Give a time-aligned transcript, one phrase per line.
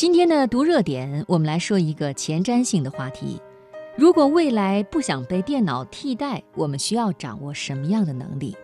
[0.00, 3.38] 今天的读热点，我们来说一个前瞻性的话题：
[3.98, 8.56] 如果未来不想被电脑替代，我们需要掌握什么样的能力？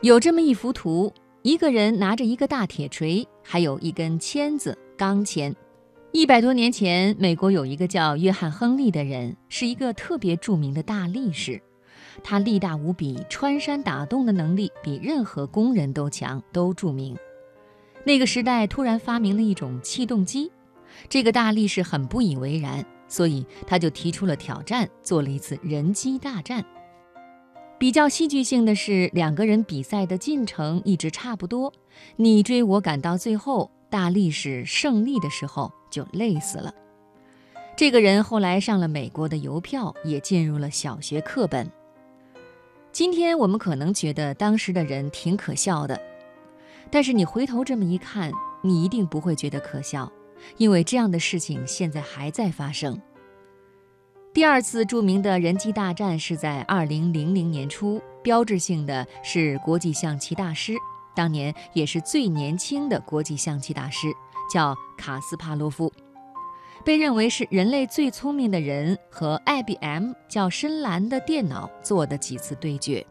[0.00, 1.12] 有这么一幅图，
[1.42, 5.52] 一个人拿着一个大铁锤，还有一根签子——钢签。
[6.12, 11.60] 一百多年前，美国有一个叫约翰·亨利的人，是一个特别著名的大力士。
[12.22, 17.16] 他力大无比，穿山打洞的能力比任何工人都强，都著名。
[18.04, 20.50] 那个时代突然发明了一种气动机，
[21.08, 26.64] 这个大力士很不以为然，所以他就提出了挑战，做了一次人机大战。
[27.78, 31.72] 比较戏剧性的是，两个人比赛的进程一直差不多，
[32.16, 36.72] 你追我赶，到最后大力士胜利的时候就累死了。
[37.74, 41.70] 这个人后来上了美国的邮票，也进入了小学课本。
[42.92, 46.00] 今天我们可能觉得当时的人挺可笑的。
[46.92, 50.12] 但是你回头这么一看，你一定不会觉得可笑，
[50.58, 53.00] 因为这样的事情现在还在发生。
[54.34, 60.74] 第二次著名的人机大战是在二零零零年初，标志性的是国际象棋大师，
[61.16, 64.08] 当年也是最年轻的国际象棋大师，
[64.52, 65.90] 叫卡斯帕洛夫，
[66.84, 73.06] 被认为是人类最聪明的人，和 IBM 叫深蓝的电脑做的几次对决。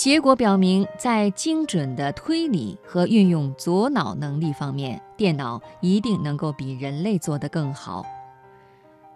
[0.00, 8.02] 结果表明，在精准的推理和运用左脑能力方面，电脑一定能够比人类做得更好。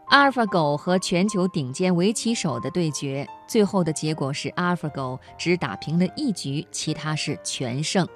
[0.09, 8.07] 阿尔法狗和全球顶尖围棋手的对决，最后的结果是阿尔法狗只打平了一局，其他是全胜。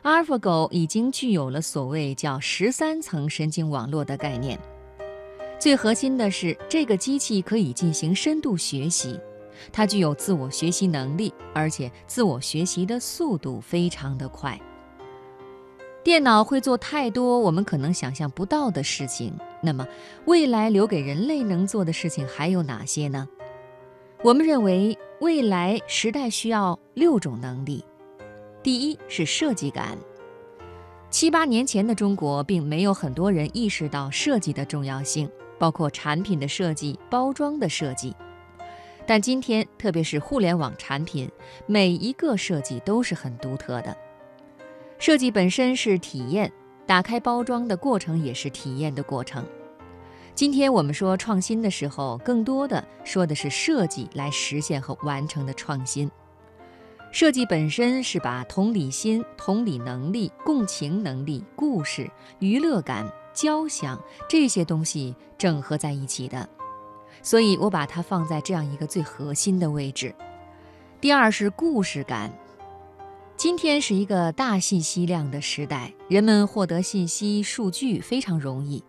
[0.00, 4.58] 阿尔法狗已经具有了所谓叫十三层神经网络的概念。
[5.58, 9.20] 最核心的是，这个机器可以进行深度学习。
[9.72, 14.60] 它具有自我学习能力，而且自我学习的速度非常的快。
[16.04, 19.34] 电脑会做太多我们可能想象不到的事情。
[19.60, 19.86] 那么，
[20.26, 23.28] 未来留给人类能做的事情还有哪些呢？
[24.22, 27.84] 我们认为，未来时代需要六种能力。
[28.62, 29.98] 第一是设计感。
[31.10, 38.14] 七八年前的中国，并没有很多人意识到设计的重要性，包括产品的设计、包装的设计。
[39.06, 41.30] 但今天，特别是互联网产品，
[41.66, 43.96] 每一个设计都是很独特的。
[44.98, 46.52] 设计本身是体验，
[46.86, 49.46] 打开包装的过程也是体验的过程。
[50.34, 56.10] 今天我们说创新的时候，更多的说的是设计来实现和完成的创新。
[57.12, 66.46] 设计本身是把同理心、同理能力、共情能力、故事、娱乐感、交响这些东西整合在一起的。
[67.26, 70.14] 所以我把它放在这样一个最核心的位置。
[71.00, 72.32] 第二是故事感。
[73.36, 78.80] 今天是一个大信息量的时代，人们获得信息、数据非常容易。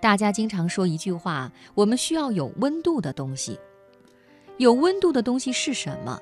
[0.00, 3.60] 大家经常说一句话：我们需要有温度的东西。
[4.56, 6.18] 有温度的东西是什么？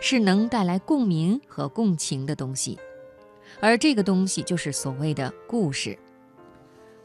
[0.00, 2.78] 是能带来共鸣和共情的东西。
[3.60, 5.98] 而这个东西就是所谓的故事。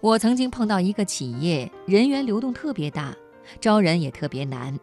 [0.02, 3.16] 我曾经碰到一个企业，人员流动特别大。
[3.60, 4.80] 招人也特别难，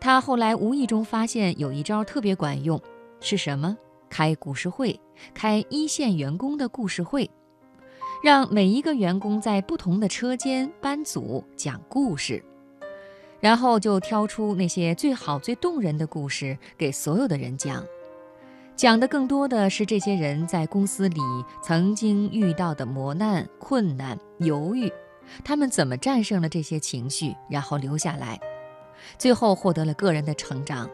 [0.00, 2.80] 他后来无意中发现有一招特别管用，
[3.20, 3.76] 是什么？
[4.10, 4.98] 开故事会，
[5.34, 7.30] 开一线员工的故事会，
[8.22, 12.42] 让每一个员工在不同的车间、班组讲故事，
[13.38, 17.84] 然后就挑出那些最好、最动人的故事给所有的人讲，
[18.74, 21.20] 讲的更多的是这些人在公司里
[21.62, 24.90] 曾经遇到的磨难、困难、犹豫。
[25.44, 28.38] 他们怎么战胜了这些情绪，然后留下来，
[29.18, 30.88] 最后获得了个人的成长？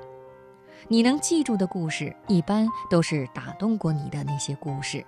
[0.89, 5.05] 你能记住的故事，一般都是打动过你的那些故事。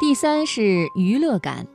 [0.00, 1.66] 第三是娱乐感。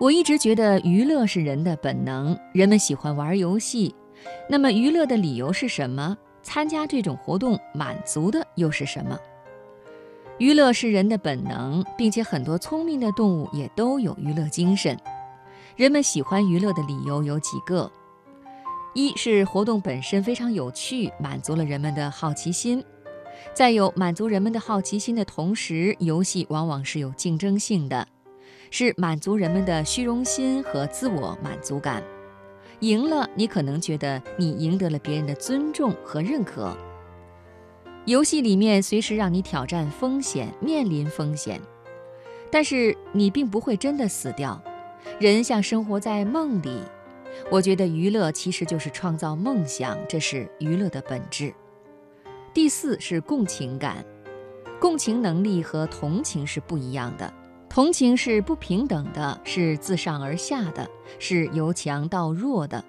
[0.00, 3.94] 我一直觉得娱乐是人的本能，人们喜欢玩游戏。
[4.48, 6.16] 那么娱乐的理由是什么？
[6.42, 9.16] 参加这种活动满足的又是什么？
[10.38, 14.98] 娱乐是人的本能，并且很多聪明的动物也都有娱乐精神。
[15.74, 17.90] 人们喜欢娱乐的理由有几个：
[18.94, 22.82] 一是活动本身非常有趣，满足了人们的好奇心；
[23.54, 28.06] 再有满足人们的好奇心的同时，游戏往往是有竞争性的，
[28.70, 32.02] 是满足人们的虚荣心和自我满足感。
[32.80, 36.76] 赢了，你可能觉得你赢得了别人的尊重和认可。
[38.04, 41.58] 游戏里面随时让你挑战风险，面临风险，
[42.50, 44.62] 但是你并不会真的死掉。
[45.18, 46.80] 人像生活在梦里，
[47.50, 51.52] 我觉得娱乐其实就是创造梦想，这是娱乐的本质。
[52.54, 54.04] 第四是共情感，
[54.80, 57.32] 共情能力和同情是不一样的。
[57.68, 60.86] 同情是不平等的，是自上而下的，
[61.18, 62.84] 是由强到弱的；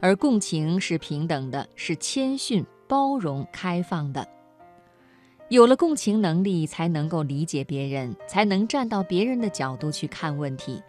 [0.00, 4.24] 而共情是平等的，是谦逊、包容、开放的。
[5.48, 10.80] 有了共情能力，才能够理解别人，才能站到别人的角度去看问题。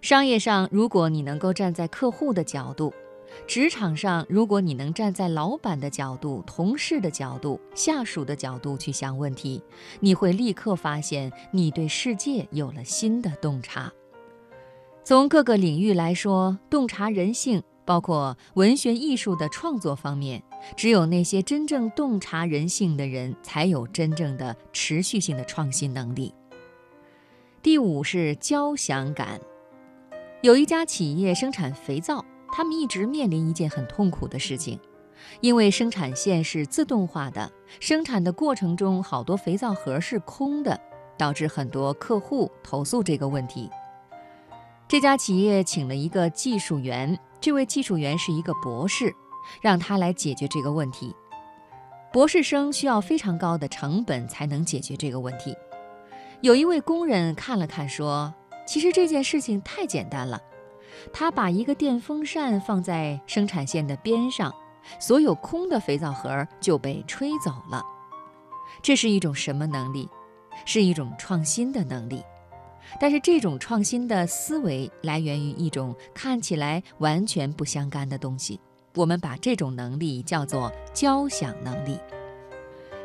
[0.00, 2.90] 商业上，如果你能够站在客户的角度；
[3.46, 9.62] 职场上，如果你能站在老板的角度、同事的角度、下属的角度去想问题，
[10.00, 13.92] 你会立刻发现你对世界有了新的洞察。
[15.04, 17.62] 从各个领域来说，洞察人性。
[17.86, 20.40] 包括文学艺术的创作方面，
[20.76, 26.32] 只有那些真正洞察人性的人，才有真正的持续性的创新能力。
[27.62, 29.40] 第五是交响感。
[30.42, 34.80] 有一家企业生产肥皂，他们一直面临一件很痛苦的事情，
[35.42, 40.80] 因为生产线是自动化的，生产的过程中好多肥皂盒是空的，
[41.18, 43.68] 导致很多客户投诉这个问题。
[44.88, 47.18] 这家企业请了一个技术员。
[47.38, 49.14] 这位技术员是一个博士，
[49.62, 51.14] 让他来解决这个问题。
[52.12, 55.54] 博士生需要非常高的成本才能解决这个问题。
[56.40, 58.34] 有一位工人看了看，说
[58.70, 60.40] ：“其实这件事情太简单了。”
[61.12, 64.54] 他把一个电风扇放在生产线的边上，
[65.00, 67.84] 所有空的肥皂盒就被吹走了。
[68.80, 70.08] 这是一种什么能力？
[70.64, 72.22] 是一种创新的能力。
[73.00, 78.60] 但是这种创新的思维来源于一种看起来完全不相干的东西，
[78.94, 81.98] 我们把这种能力叫做交响能力。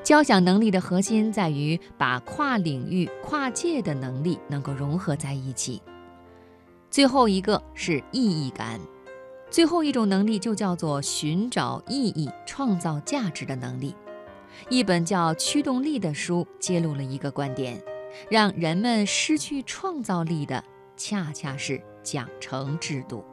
[0.05, 5.81] 交响能力的核心在于把跨领域、跨界的能力能够融合在一起。
[6.91, 8.79] 最后一个是意义感，
[9.49, 13.95] 最后一种能力就叫做寻找意义、创造价值的能力。
[14.69, 17.81] 一本叫《驱动力》的书揭露了一个观点。
[18.29, 20.63] 让人们失去创造力的，
[20.95, 23.25] 恰恰是奖惩制度。